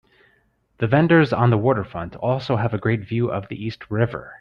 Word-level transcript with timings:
The 0.79 0.87
vendors 0.87 1.31
on 1.31 1.51
the 1.51 1.59
waterfront 1.59 2.15
also 2.15 2.55
have 2.55 2.73
a 2.73 2.79
great 2.79 3.01
view 3.01 3.31
of 3.31 3.47
the 3.49 3.63
East 3.65 3.91
River. 3.91 4.29